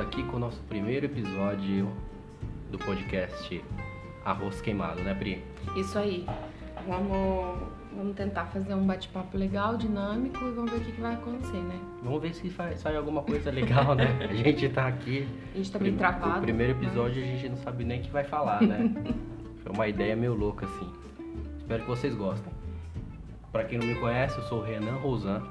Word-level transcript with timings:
aqui 0.00 0.22
com 0.24 0.36
o 0.36 0.40
nosso 0.40 0.60
primeiro 0.62 1.06
episódio 1.06 1.92
do 2.70 2.78
podcast 2.78 3.62
Arroz 4.24 4.60
Queimado, 4.60 5.02
né, 5.02 5.14
Pri? 5.14 5.44
Isso 5.76 5.98
aí. 5.98 6.26
Vamos, 6.86 7.68
vamos 7.94 8.16
tentar 8.16 8.46
fazer 8.46 8.74
um 8.74 8.86
bate-papo 8.86 9.36
legal, 9.36 9.76
dinâmico 9.76 10.38
e 10.38 10.50
vamos 10.52 10.70
ver 10.70 10.78
o 10.78 10.80
que, 10.80 10.92
que 10.92 11.00
vai 11.00 11.14
acontecer, 11.14 11.58
né? 11.58 11.78
Vamos 12.02 12.22
ver 12.22 12.32
se 12.32 12.48
faz, 12.48 12.80
sai 12.80 12.96
alguma 12.96 13.22
coisa 13.22 13.50
legal, 13.50 13.94
né? 13.94 14.06
A 14.28 14.34
gente 14.34 14.70
tá 14.70 14.86
aqui. 14.86 15.28
A 15.54 15.58
gente 15.58 15.70
tá 15.70 15.78
bem 15.78 15.94
travado. 15.94 16.38
O 16.38 16.42
primeiro 16.42 16.72
episódio 16.72 17.22
a 17.22 17.26
gente 17.26 17.48
não 17.50 17.56
sabe 17.58 17.84
nem 17.84 18.00
o 18.00 18.02
que 18.02 18.10
vai 18.10 18.24
falar, 18.24 18.62
né? 18.62 18.90
Foi 19.62 19.72
uma 19.72 19.86
ideia 19.86 20.16
meio 20.16 20.34
louca, 20.34 20.64
assim. 20.64 20.90
Espero 21.58 21.82
que 21.82 21.88
vocês 21.88 22.14
gostem. 22.14 22.50
Pra 23.52 23.64
quem 23.64 23.78
não 23.78 23.86
me 23.86 23.96
conhece, 23.96 24.38
eu 24.38 24.44
sou 24.44 24.60
o 24.60 24.64
Renan 24.64 24.96
Rosan, 24.96 25.42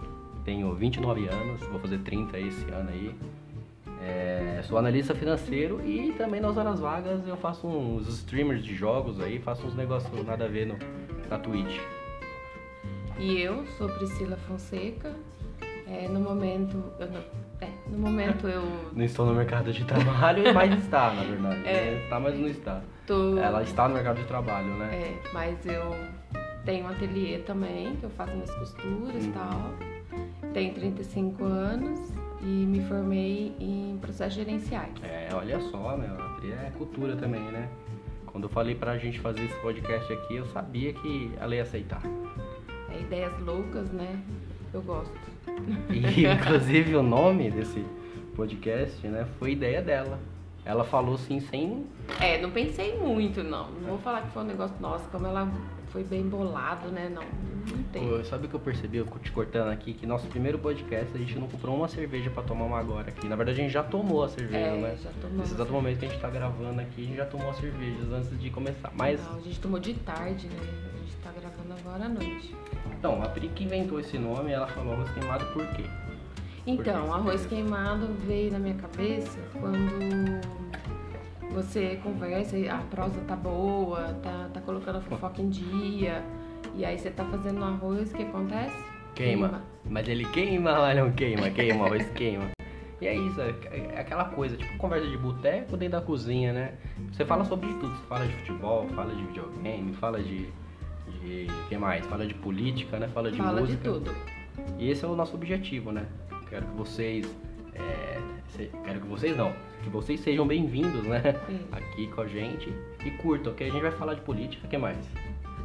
tenho 0.43 0.73
29 0.73 1.27
anos, 1.27 1.61
vou 1.67 1.79
fazer 1.79 1.99
30 1.99 2.39
esse 2.39 2.63
ano 2.71 2.89
aí. 2.89 3.15
É, 4.01 4.61
sou 4.63 4.77
analista 4.77 5.13
financeiro 5.13 5.81
e 5.85 6.13
também 6.13 6.39
nas 6.39 6.55
horas 6.55 6.79
vagas 6.79 7.27
eu 7.27 7.35
faço 7.35 7.67
uns 7.67 8.07
streamers 8.07 8.63
de 8.63 8.73
jogos 8.73 9.19
aí, 9.19 9.39
faço 9.39 9.67
uns 9.67 9.75
negócios 9.75 10.25
nada 10.25 10.45
a 10.45 10.47
ver 10.47 10.65
no, 10.67 10.77
na 11.29 11.37
Twitch. 11.37 11.79
E 13.17 13.41
eu 13.41 13.65
sou 13.77 13.89
Priscila 13.89 14.37
Fonseca. 14.47 15.13
É, 15.85 16.07
no 16.07 16.19
momento, 16.19 16.81
eu 16.99 17.07
não, 17.09 17.19
é, 17.59 17.67
no 17.87 17.97
momento 17.97 18.47
eu 18.47 18.61
Não 18.93 19.03
estou 19.03 19.25
no 19.25 19.33
mercado 19.33 19.73
de 19.73 19.83
trabalho, 19.83 20.53
mas 20.53 20.71
está, 20.79 21.11
na 21.13 21.23
verdade. 21.23 21.67
É. 21.67 21.73
né? 21.91 22.03
Está, 22.03 22.19
mas 22.19 22.39
não 22.39 22.47
está. 22.47 22.81
tô, 23.07 23.37
Ela 23.37 23.63
está 23.63 23.87
no 23.87 23.95
mercado 23.95 24.17
de 24.17 24.25
trabalho, 24.25 24.67
né? 24.77 24.89
é, 24.93 25.19
mas 25.33 25.57
eu 25.65 25.91
tenho 26.63 26.85
um 26.85 26.89
ateliê 26.89 27.39
também, 27.39 27.95
que 27.97 28.03
eu 28.03 28.09
faço 28.11 28.31
minhas 28.33 28.51
costuras 28.55 29.25
e 29.25 29.27
Uhum. 29.27 29.33
tal. 29.33 29.73
Tenho 30.53 30.73
35 30.75 31.43
anos 31.43 31.99
me 32.79 32.87
formei 32.87 33.53
em 33.59 33.97
processos 33.99 34.35
gerenciais. 34.35 34.91
É, 35.03 35.29
olha 35.33 35.59
só, 35.59 35.97
Pri 36.39 36.51
é 36.51 36.71
cultura 36.77 37.15
também, 37.15 37.41
né? 37.41 37.69
Quando 38.25 38.45
eu 38.45 38.49
falei 38.49 38.75
pra 38.75 38.97
gente 38.97 39.19
fazer 39.19 39.43
esse 39.43 39.55
podcast 39.59 40.11
aqui, 40.13 40.35
eu 40.35 40.45
sabia 40.47 40.93
que 40.93 41.31
ela 41.39 41.55
ia 41.55 41.63
aceitar. 41.63 42.01
É, 42.89 43.01
ideias 43.01 43.37
loucas, 43.41 43.91
né? 43.91 44.21
Eu 44.73 44.81
gosto. 44.81 45.13
E 45.89 46.25
inclusive 46.25 46.95
o 46.95 47.03
nome 47.03 47.51
desse 47.51 47.83
podcast, 48.35 49.05
né, 49.07 49.27
foi 49.37 49.51
ideia 49.51 49.81
dela. 49.81 50.19
Ela 50.69 50.83
falou 50.83 51.15
assim 51.15 51.39
sem. 51.39 51.87
É, 52.19 52.39
não 52.39 52.51
pensei 52.51 52.95
muito, 52.95 53.41
não. 53.43 53.71
Não 53.71 53.89
vou 53.89 53.97
falar 53.97 54.21
que 54.21 54.29
foi 54.29 54.43
um 54.43 54.45
negócio, 54.45 54.75
nossa, 54.79 55.09
como 55.09 55.25
ela 55.25 55.51
foi 55.87 56.03
bem 56.03 56.21
bolado, 56.29 56.89
né? 56.89 57.09
Não, 57.09 57.23
não 57.75 57.83
tem. 57.91 58.07
Pô, 58.07 58.23
sabe 58.23 58.45
o 58.45 58.49
que 58.49 58.53
eu 58.55 58.59
percebi, 58.59 58.97
eu 58.99 59.05
te 59.19 59.31
cortando 59.31 59.69
aqui, 59.71 59.93
que 59.95 60.05
nosso 60.05 60.27
primeiro 60.27 60.59
podcast 60.59 61.11
a 61.15 61.17
gente 61.17 61.39
não 61.39 61.47
comprou 61.47 61.75
uma 61.75 61.87
cerveja 61.87 62.29
pra 62.29 62.43
tomar 62.43 62.65
uma 62.65 62.77
agora 62.79 63.09
aqui. 63.09 63.27
Na 63.27 63.35
verdade 63.35 63.59
a 63.59 63.63
gente 63.63 63.73
já 63.73 63.81
tomou 63.81 64.23
a 64.23 64.29
cerveja, 64.29 64.59
É, 64.59 64.77
né? 64.79 64.95
já 65.01 65.09
tomamos. 65.19 65.37
Nesse 65.39 65.53
exato 65.55 65.71
momento 65.73 65.97
que 65.97 66.05
a 66.05 66.09
gente 66.09 66.21
tá 66.21 66.29
gravando 66.29 66.79
aqui, 66.81 67.01
a 67.01 67.05
gente 67.07 67.17
já 67.17 67.25
tomou 67.25 67.49
as 67.49 67.57
cervejas 67.57 68.11
antes 68.13 68.39
de 68.39 68.49
começar. 68.51 68.91
Mas, 68.95 69.19
Não, 69.25 69.37
a 69.37 69.41
gente 69.41 69.59
tomou 69.59 69.79
de 69.79 69.95
tarde, 69.95 70.45
né? 70.49 70.55
A 70.93 70.97
gente 70.99 71.15
tá 71.23 71.31
gravando 71.31 71.73
agora 71.79 72.05
à 72.05 72.09
noite. 72.09 72.55
então, 72.95 73.23
a 73.23 73.27
Pri 73.29 73.47
que 73.49 73.63
inventou 73.63 73.99
esse 73.99 74.19
nome, 74.19 74.51
ela 74.51 74.67
falou 74.67 74.93
arroz 74.93 75.09
queimado 75.13 75.45
por 75.47 75.65
quê? 75.69 75.83
Então, 76.65 77.13
arroz 77.13 77.45
queimado 77.45 78.07
veio 78.25 78.51
na 78.51 78.59
minha 78.59 78.75
cabeça 78.75 79.39
quando 79.59 80.41
você 81.51 81.99
conversa 82.03 82.57
e 82.57 82.69
a 82.69 82.77
prosa 82.77 83.19
tá 83.21 83.35
boa, 83.35 84.13
tá, 84.21 84.49
tá 84.53 84.61
colocando 84.61 84.97
a 84.97 85.01
fofoca 85.01 85.41
em 85.41 85.49
dia, 85.49 86.23
e 86.75 86.85
aí 86.85 86.97
você 86.97 87.09
tá 87.09 87.25
fazendo 87.25 87.63
arroz, 87.63 88.11
o 88.11 88.15
que 88.15 88.23
acontece? 88.23 88.75
Queima. 89.15 89.63
Mas 89.89 90.07
ele 90.07 90.25
queima, 90.25 90.79
mas 90.79 90.97
não 90.97 91.11
queima, 91.11 91.49
queima, 91.49 91.85
arroz 91.85 92.07
queima. 92.11 92.45
E 93.01 93.07
é 93.07 93.15
isso, 93.15 93.41
é 93.41 93.53
é 93.95 93.99
aquela 93.99 94.25
coisa, 94.25 94.57
tipo 94.57 94.77
conversa 94.77 95.07
de 95.07 95.17
boteco 95.17 95.77
dentro 95.77 95.99
da 95.99 96.05
cozinha, 96.05 96.53
né? 96.53 96.73
Você 97.11 97.25
fala 97.25 97.45
sobre 97.45 97.67
tudo, 97.75 97.89
você 97.95 98.05
fala 98.07 98.25
de 98.27 98.33
futebol, 98.33 98.87
fala 98.89 99.15
de 99.15 99.23
videogame, 99.23 99.93
fala 99.93 100.21
de. 100.21 100.49
de 101.21 101.47
que 101.69 101.77
mais? 101.77 102.05
Fala 102.05 102.27
de 102.27 102.33
política, 102.33 102.99
né? 102.99 103.07
Fala 103.07 103.31
de 103.31 103.37
Fala 103.37 103.61
música. 103.61 103.77
de 103.77 103.83
tudo. 103.83 104.15
E 104.77 104.89
esse 104.89 105.03
é 105.05 105.07
o 105.07 105.15
nosso 105.15 105.35
objetivo, 105.35 105.91
né? 105.91 106.05
Quero 106.49 106.65
que 106.65 106.75
vocês. 106.77 107.25
é, 107.75 108.19
se- 108.49 108.71
quero 108.83 109.01
que 109.01 109.07
vocês 109.07 109.35
não. 109.37 109.53
Que 109.83 109.89
vocês 109.89 110.19
sejam 110.19 110.45
bem-vindos, 110.47 111.03
né? 111.03 111.21
Sim. 111.47 111.61
Aqui 111.71 112.07
com 112.07 112.21
a 112.21 112.27
gente. 112.27 112.73
E 113.05 113.11
curtam, 113.11 113.53
que 113.53 113.63
a 113.63 113.69
gente 113.69 113.81
vai 113.81 113.91
falar 113.91 114.15
de 114.15 114.21
política, 114.21 114.65
o 114.67 114.69
que 114.69 114.77
mais? 114.77 114.97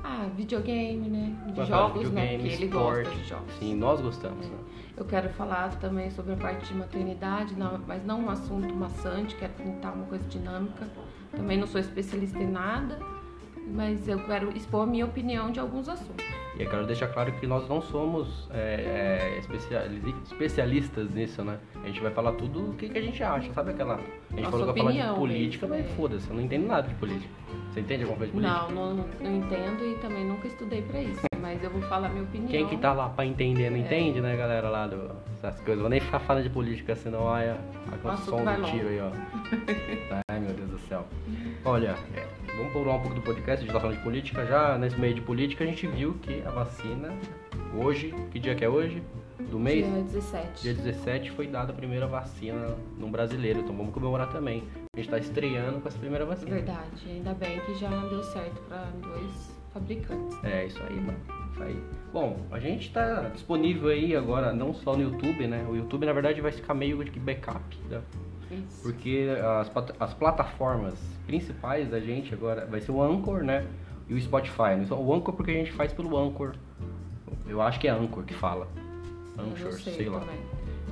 Ah, 0.04 0.28
videogame, 0.36 1.08
né? 1.08 1.34
De 1.46 1.52
Vai 1.54 1.66
jogos, 1.66 2.10
né? 2.10 2.26
videogame, 2.26 2.42
Porque 2.42 2.54
ele 2.54 2.64
esporte. 2.66 3.04
gosta 3.08 3.20
de 3.22 3.28
jogos. 3.28 3.54
Sim, 3.58 3.74
nós 3.74 4.00
gostamos. 4.00 4.46
né? 4.46 4.56
Eu 4.96 5.04
quero 5.06 5.28
falar 5.30 5.70
também 5.80 6.10
sobre 6.10 6.34
a 6.34 6.36
parte 6.36 6.66
de 6.68 6.74
maternidade, 6.74 7.54
não- 7.56 7.80
mas 7.86 8.04
não 8.04 8.20
um 8.26 8.30
assunto 8.30 8.72
maçante, 8.74 9.34
quero 9.34 9.54
tentar 9.54 9.92
uma 9.92 10.04
coisa 10.04 10.24
dinâmica. 10.28 10.86
Também 11.32 11.58
não 11.58 11.66
sou 11.66 11.80
especialista 11.80 12.38
em 12.38 12.46
nada, 12.50 12.98
mas 13.66 14.06
eu 14.06 14.22
quero 14.26 14.56
expor 14.56 14.82
a 14.82 14.86
minha 14.86 15.06
opinião 15.06 15.50
de 15.50 15.58
alguns 15.58 15.88
assuntos. 15.88 16.24
E 16.56 16.62
eu 16.62 16.70
quero 16.70 16.86
deixar 16.86 17.08
claro 17.08 17.32
que 17.32 17.46
nós 17.46 17.68
não 17.68 17.82
somos 17.82 18.48
é, 18.52 19.32
é, 19.34 19.38
especiali- 19.38 20.14
especialistas 20.24 21.10
nisso, 21.10 21.42
né? 21.42 21.58
A 21.82 21.86
gente 21.86 22.00
vai 22.00 22.12
falar 22.12 22.32
tudo 22.32 22.70
o 22.70 22.74
que, 22.74 22.88
que 22.88 22.98
a 22.98 23.02
gente 23.02 23.22
acha, 23.22 23.52
sabe 23.52 23.72
aquela... 23.72 23.94
A 23.94 23.98
gente 23.98 24.44
Nossa 24.44 24.50
falou 24.50 24.72
que 24.72 24.82
vai 24.82 24.94
falar 24.94 25.12
de 25.12 25.18
política, 25.18 25.66
mesmo, 25.66 25.82
mas 25.82 25.92
é. 25.92 25.96
foda-se, 25.96 26.30
eu 26.30 26.36
não 26.36 26.42
entendo 26.42 26.66
nada 26.66 26.86
de 26.86 26.94
política. 26.94 27.32
Você 27.72 27.80
entende 27.80 28.02
alguma 28.02 28.18
coisa 28.18 28.32
de 28.32 28.38
política? 28.40 28.72
Não, 28.72 28.94
não, 28.94 29.04
não 29.20 29.36
entendo 29.36 29.84
e 29.84 29.94
também 29.96 30.24
nunca 30.24 30.46
estudei 30.46 30.82
pra 30.82 31.00
isso, 31.02 31.22
mas 31.40 31.62
eu 31.62 31.70
vou 31.70 31.82
falar 31.82 32.06
a 32.06 32.10
minha 32.10 32.22
opinião. 32.22 32.48
Quem 32.48 32.68
que 32.68 32.76
tá 32.76 32.92
lá 32.92 33.08
pra 33.08 33.26
entender 33.26 33.70
não 33.70 33.78
entende, 33.78 34.20
né, 34.20 34.36
galera, 34.36 34.68
lá 34.68 34.86
do, 34.86 35.10
essas 35.36 35.60
coisas. 35.60 35.80
Vou 35.80 35.90
nem 35.90 36.00
ficar 36.00 36.20
falando 36.20 36.44
de 36.44 36.50
política, 36.50 36.94
senão 36.94 37.22
olha 37.22 37.58
a 38.08 38.16
som 38.16 38.44
do 38.44 38.62
tiro 38.62 38.88
aí, 38.88 39.00
ó. 39.00 39.10
Ai, 40.30 40.38
meu 40.38 40.54
Deus 40.54 40.70
do 40.70 40.78
céu. 40.78 41.04
Olha, 41.64 41.96
vamos 42.56 42.72
pular 42.72 42.96
um 42.96 43.00
pouco 43.00 43.14
do 43.14 43.22
podcast, 43.22 43.62
a 43.62 43.66
gente 43.66 43.72
tá 43.72 43.80
falando 43.80 43.96
de 43.96 44.02
política 44.02 44.46
já. 44.46 44.78
Nesse 44.78 44.98
meio 44.98 45.14
de 45.14 45.20
política, 45.20 45.64
a 45.64 45.66
gente 45.66 45.86
viu 45.86 46.14
que 46.22 46.42
a 46.44 46.50
vacina, 46.50 47.12
hoje, 47.76 48.14
que 48.30 48.38
dia 48.38 48.54
que 48.54 48.64
é 48.64 48.68
hoje? 48.68 49.02
Do 49.50 49.58
mês? 49.58 49.84
Dia 49.84 50.02
17. 50.02 50.62
Dia 50.62 50.74
17 50.74 51.30
foi 51.32 51.46
dada 51.46 51.72
a 51.72 51.74
primeira 51.74 52.06
vacina 52.06 52.76
num 52.98 53.10
brasileiro, 53.10 53.60
então 53.60 53.76
vamos 53.76 53.92
comemorar 53.92 54.30
também. 54.30 54.62
A 54.96 55.00
gente 55.00 55.10
tá 55.10 55.18
estreando 55.18 55.80
com 55.80 55.88
essa 55.88 55.98
primeira 55.98 56.24
vacina. 56.24 56.50
Verdade, 56.50 57.08
ainda 57.08 57.34
bem 57.34 57.60
que 57.60 57.74
já 57.74 57.90
deu 58.06 58.22
certo 58.22 58.60
pra 58.68 58.84
dois 59.02 59.54
fabricantes. 59.72 60.38
É, 60.44 60.66
isso 60.66 60.80
aí, 60.82 60.96
mano. 60.96 61.18
Isso 61.52 61.62
aí. 61.62 61.76
Bom, 62.12 62.38
a 62.50 62.60
gente 62.60 62.92
tá 62.92 63.28
disponível 63.34 63.88
aí 63.88 64.14
agora, 64.14 64.52
não 64.52 64.72
só 64.72 64.96
no 64.96 65.02
YouTube, 65.02 65.46
né? 65.46 65.66
O 65.68 65.76
YouTube, 65.76 66.06
na 66.06 66.12
verdade, 66.12 66.40
vai 66.40 66.52
ficar 66.52 66.74
meio 66.74 67.04
de 67.04 67.18
backup, 67.18 67.76
né? 67.90 68.00
Isso. 68.54 68.82
Porque 68.82 69.26
as, 69.60 69.70
as 70.00 70.14
plataformas 70.14 70.94
principais 71.26 71.88
da 71.88 72.00
gente 72.00 72.32
agora 72.34 72.66
vai 72.66 72.80
ser 72.80 72.92
o 72.92 73.02
Anchor, 73.02 73.42
né? 73.42 73.66
E 74.08 74.14
o 74.14 74.20
Spotify. 74.20 74.76
né? 74.76 74.86
O 74.90 75.14
Anchor 75.14 75.34
porque 75.34 75.50
a 75.50 75.54
gente 75.54 75.72
faz 75.72 75.92
pelo 75.92 76.16
Anchor. 76.18 76.54
Eu 77.46 77.60
acho 77.62 77.78
que 77.80 77.88
é 77.88 77.90
Anchor 77.90 78.24
que 78.24 78.34
fala. 78.34 78.68
Anchor, 79.38 79.70
não 79.72 79.78
sei, 79.78 80.08
lá. 80.08 80.22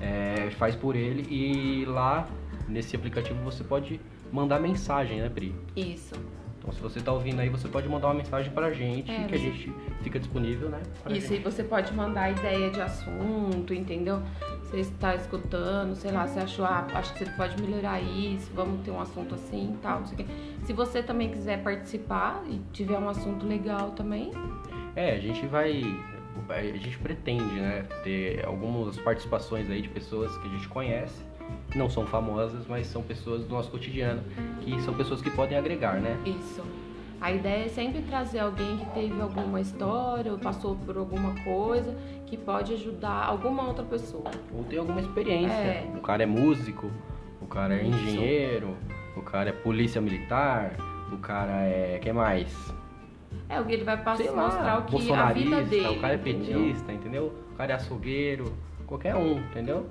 É, 0.00 0.50
faz 0.58 0.74
por 0.74 0.96
ele 0.96 1.26
e 1.32 1.84
lá 1.84 2.26
nesse 2.68 2.96
aplicativo 2.96 3.38
você 3.44 3.62
pode 3.62 4.00
mandar 4.32 4.58
mensagem, 4.58 5.20
né, 5.20 5.28
Pri? 5.28 5.54
Isso. 5.76 6.14
Então 6.58 6.72
se 6.72 6.80
você 6.80 7.00
tá 7.00 7.12
ouvindo 7.12 7.40
aí, 7.40 7.48
você 7.48 7.68
pode 7.68 7.88
mandar 7.88 8.08
uma 8.08 8.14
mensagem 8.14 8.50
pra 8.52 8.72
gente, 8.72 9.10
É, 9.10 9.24
que 9.24 9.34
a 9.34 9.38
você- 9.38 9.44
gente 9.44 9.72
fica 10.02 10.18
disponível, 10.18 10.68
né? 10.68 10.80
Isso, 11.10 11.28
gente. 11.28 11.40
e 11.40 11.42
você 11.44 11.62
pode 11.64 11.92
mandar 11.92 12.30
ideia 12.30 12.70
de 12.70 12.80
assunto, 12.80 13.74
entendeu? 13.74 14.22
Você 14.72 14.80
está 14.80 15.14
escutando, 15.14 15.94
sei 15.94 16.10
lá, 16.10 16.26
você 16.26 16.40
achou, 16.40 16.64
ah, 16.64 16.86
acho 16.94 17.12
que 17.12 17.18
você 17.26 17.30
pode 17.32 17.60
melhorar 17.60 18.00
isso, 18.00 18.50
vamos 18.54 18.80
ter 18.82 18.90
um 18.90 18.98
assunto 19.02 19.34
assim 19.34 19.74
e 19.74 19.76
tal, 19.82 20.00
não 20.00 20.06
sei 20.06 20.14
o 20.14 20.16
quê. 20.26 20.32
Se 20.64 20.72
você 20.72 21.02
também 21.02 21.28
quiser 21.30 21.62
participar 21.62 22.42
e 22.48 22.58
tiver 22.72 22.98
um 22.98 23.06
assunto 23.06 23.46
legal 23.46 23.90
também, 23.90 24.32
É, 24.96 25.12
a 25.12 25.18
gente 25.18 25.46
vai. 25.46 25.82
A 26.48 26.62
gente 26.62 26.98
pretende, 26.98 27.54
né? 27.54 27.82
Ter 28.02 28.44
algumas 28.46 28.96
participações 28.98 29.70
aí 29.70 29.82
de 29.82 29.88
pessoas 29.88 30.36
que 30.38 30.48
a 30.48 30.50
gente 30.50 30.68
conhece. 30.68 31.22
Não 31.74 31.90
são 31.90 32.06
famosas, 32.06 32.66
mas 32.66 32.86
são 32.86 33.02
pessoas 33.02 33.44
do 33.44 33.50
nosso 33.50 33.70
cotidiano. 33.70 34.22
Que 34.60 34.80
são 34.82 34.94
pessoas 34.94 35.20
que 35.20 35.30
podem 35.30 35.56
agregar, 35.58 36.00
né? 36.00 36.18
isso. 36.24 36.62
A 37.22 37.30
ideia 37.30 37.66
é 37.66 37.68
sempre 37.68 38.02
trazer 38.02 38.40
alguém 38.40 38.78
que 38.78 38.86
teve 38.86 39.20
alguma 39.20 39.60
história 39.60 40.32
ou 40.32 40.38
passou 40.40 40.74
por 40.74 40.96
alguma 40.96 41.32
coisa 41.44 41.96
que 42.26 42.36
pode 42.36 42.72
ajudar 42.74 43.26
alguma 43.26 43.62
outra 43.68 43.84
pessoa. 43.84 44.28
Ou 44.52 44.64
tem 44.64 44.80
alguma 44.80 45.00
experiência. 45.00 45.52
É. 45.52 45.92
O 45.96 46.00
cara 46.00 46.24
é 46.24 46.26
músico, 46.26 46.90
o 47.40 47.46
cara 47.46 47.76
é 47.76 47.84
Isso. 47.84 47.96
engenheiro, 47.96 48.76
o 49.16 49.22
cara 49.22 49.50
é 49.50 49.52
polícia 49.52 50.00
militar, 50.00 50.72
o 51.12 51.18
cara 51.18 51.62
é. 51.62 52.00
que 52.02 52.12
mais? 52.12 52.74
É, 53.48 53.60
o 53.60 53.64
que 53.66 53.74
ele 53.74 53.84
vai 53.84 54.02
passar, 54.02 54.32
lá, 54.32 54.42
mostrar 54.42 54.78
o 54.80 54.84
que 54.86 55.12
a 55.12 55.32
vida 55.32 55.62
dele. 55.62 55.88
o 55.96 56.00
cara 56.00 56.14
é 56.14 56.16
entendeu? 56.16 56.60
petista, 56.60 56.92
entendeu? 56.92 57.32
O 57.52 57.54
cara 57.54 57.72
é 57.72 57.76
açougueiro, 57.76 58.52
qualquer 58.84 59.14
um, 59.14 59.38
entendeu? 59.38 59.86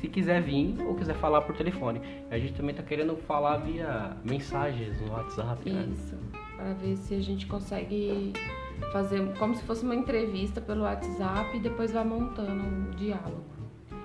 Se 0.00 0.08
quiser 0.08 0.40
vir 0.40 0.76
ou 0.80 0.94
quiser 0.94 1.14
falar 1.16 1.42
por 1.42 1.54
telefone. 1.54 2.00
A 2.30 2.38
gente 2.38 2.54
também 2.54 2.74
tá 2.74 2.82
querendo 2.82 3.16
falar 3.18 3.58
via 3.58 4.16
mensagens 4.24 4.98
no 5.02 5.12
WhatsApp, 5.12 5.70
né? 5.70 5.88
Isso, 5.90 6.16
para 6.56 6.72
ver 6.74 6.96
se 6.96 7.14
a 7.14 7.20
gente 7.20 7.46
consegue 7.46 8.32
fazer 8.92 9.20
como 9.38 9.54
se 9.54 9.62
fosse 9.64 9.84
uma 9.84 9.94
entrevista 9.94 10.60
pelo 10.60 10.82
WhatsApp 10.82 11.56
e 11.56 11.60
depois 11.60 11.92
vai 11.92 12.04
montando 12.04 12.90
o 12.90 12.94
diálogo. 12.94 13.44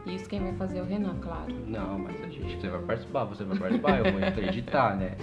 Isso 0.05 0.27
quem 0.29 0.39
vai 0.39 0.53
fazer 0.53 0.79
é 0.79 0.81
o 0.81 0.85
Renan, 0.85 1.17
claro. 1.19 1.53
Não, 1.67 1.99
mas 1.99 2.21
a 2.23 2.27
gente, 2.27 2.59
você 2.59 2.69
vai 2.69 2.81
participar, 2.81 3.25
você 3.25 3.43
vai 3.43 3.57
participar, 3.57 3.97
eu 3.99 4.11
vou 4.11 4.43
editar, 4.43 4.95
né? 4.95 5.15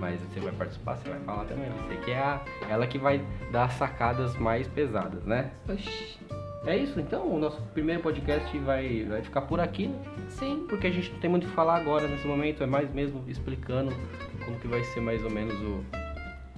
Mas 0.00 0.20
você 0.20 0.40
vai 0.40 0.52
participar, 0.52 0.96
você 0.96 1.08
vai 1.08 1.20
falar 1.20 1.44
também. 1.44 1.70
Você 1.70 1.96
que 2.04 2.10
é 2.10 2.18
a, 2.18 2.40
ela 2.68 2.86
que 2.86 2.98
vai 2.98 3.24
dar 3.52 3.64
as 3.64 3.74
sacadas 3.74 4.36
mais 4.36 4.66
pesadas, 4.66 5.24
né? 5.24 5.52
Oxi. 5.68 6.18
É 6.66 6.76
isso, 6.76 6.98
então 6.98 7.30
o 7.30 7.38
nosso 7.38 7.60
primeiro 7.74 8.00
podcast 8.00 8.58
vai, 8.60 9.04
vai 9.04 9.22
ficar 9.22 9.42
por 9.42 9.60
aqui, 9.60 9.88
né? 9.88 10.02
Sim. 10.30 10.64
Porque 10.68 10.86
a 10.86 10.90
gente 10.90 11.12
não 11.12 11.18
tem 11.20 11.30
muito 11.30 11.44
o 11.44 11.48
que 11.48 11.54
falar 11.54 11.76
agora 11.76 12.08
nesse 12.08 12.26
momento, 12.26 12.62
é 12.62 12.66
mais 12.66 12.92
mesmo 12.92 13.22
explicando 13.28 13.92
como 14.44 14.58
que 14.58 14.66
vai 14.66 14.82
ser 14.82 15.00
mais 15.00 15.22
ou 15.22 15.30
menos 15.30 15.54
o. 15.60 15.84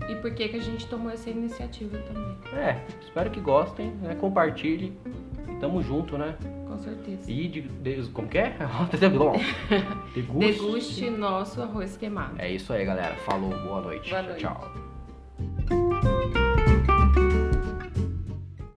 E 0.08 0.14
por 0.16 0.32
que, 0.34 0.48
que 0.48 0.56
a 0.56 0.60
gente 0.62 0.86
tomou 0.86 1.10
essa 1.10 1.28
iniciativa 1.30 1.98
também? 1.98 2.36
É, 2.52 2.84
espero 3.00 3.30
que 3.30 3.40
gostem, 3.40 3.90
né? 4.02 4.14
Compartilhe. 4.14 4.96
E 5.48 5.56
tamo 5.60 5.82
junto, 5.82 6.16
né? 6.16 6.36
Com 6.68 6.78
certeza. 6.78 7.30
E 7.30 7.48
de, 7.48 7.60
de- 7.62 8.08
como 8.10 8.28
que 8.28 8.38
é? 8.38 8.56
Deguste. 9.00 9.42
Deguste 10.14 11.10
nosso 11.10 11.60
arroz 11.62 11.96
queimado. 11.96 12.34
É 12.38 12.50
isso 12.50 12.72
aí, 12.72 12.84
galera. 12.84 13.14
Falou, 13.16 13.50
boa 13.62 13.80
noite. 13.80 14.10
Boa 14.10 14.22
tchau, 14.22 14.30
noite. 14.30 14.40
tchau. 14.40 14.85